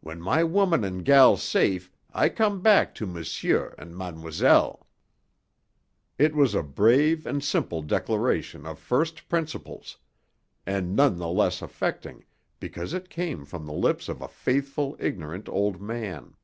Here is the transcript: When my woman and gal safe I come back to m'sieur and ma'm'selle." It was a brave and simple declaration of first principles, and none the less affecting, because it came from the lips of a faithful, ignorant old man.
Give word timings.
When 0.00 0.18
my 0.22 0.44
woman 0.44 0.82
and 0.82 1.04
gal 1.04 1.36
safe 1.36 1.92
I 2.14 2.30
come 2.30 2.62
back 2.62 2.94
to 2.94 3.06
m'sieur 3.06 3.74
and 3.76 3.94
ma'm'selle." 3.94 4.86
It 6.16 6.34
was 6.34 6.54
a 6.54 6.62
brave 6.62 7.26
and 7.26 7.44
simple 7.44 7.82
declaration 7.82 8.64
of 8.64 8.78
first 8.78 9.28
principles, 9.28 9.98
and 10.64 10.96
none 10.96 11.18
the 11.18 11.28
less 11.28 11.60
affecting, 11.60 12.24
because 12.58 12.94
it 12.94 13.10
came 13.10 13.44
from 13.44 13.66
the 13.66 13.74
lips 13.74 14.08
of 14.08 14.22
a 14.22 14.28
faithful, 14.28 14.96
ignorant 14.98 15.50
old 15.50 15.82
man. 15.82 16.36